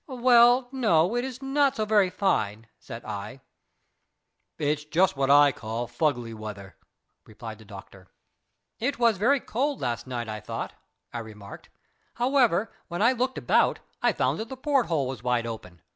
"Well, 0.07 0.67
no 0.71 1.15
it 1.15 1.23
is 1.23 1.43
not 1.43 1.75
so 1.75 1.85
very 1.85 2.09
fine," 2.09 2.65
said 2.79 3.05
I. 3.05 3.41
"It's 4.57 4.83
just 4.83 5.15
what 5.15 5.29
I 5.29 5.51
call 5.51 5.85
fuggly 5.87 6.33
weather," 6.33 6.75
replied 7.27 7.59
the 7.59 7.65
doctor. 7.65 8.07
"It 8.79 8.97
was 8.97 9.17
very 9.19 9.39
cold 9.39 9.79
last 9.79 10.07
night, 10.07 10.27
I 10.27 10.39
thought," 10.39 10.73
I 11.13 11.19
remarked. 11.19 11.69
"However, 12.15 12.73
when 12.87 13.03
I 13.03 13.11
looked 13.11 13.37
about, 13.37 13.77
I 14.01 14.11
found 14.11 14.39
that 14.39 14.49
the 14.49 14.57
porthole 14.57 15.07
was 15.07 15.21
wide 15.21 15.45
open. 15.45 15.83